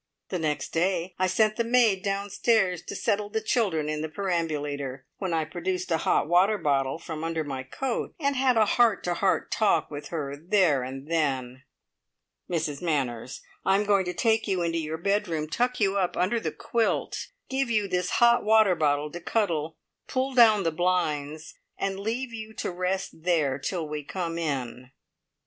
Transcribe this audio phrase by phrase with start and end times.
[0.29, 5.05] The next day I sent the maid downstairs to settle the children in the perambulator,
[5.17, 9.03] when I produced a hot water bottle from under my coat, and had a heart
[9.03, 11.65] to heart talk with her there and then.
[12.49, 16.39] "Mrs Manners, I am going to take you into your bedroom, tuck you up under
[16.39, 19.77] the quilt, give you this hot water bottle to cuddle,
[20.07, 24.89] pull down the blinds, and leave you to rest there till we come in."